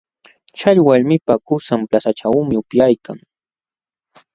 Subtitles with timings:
[0.59, 3.17] Chay walmipa qusan plazaćhuumi upyaykan.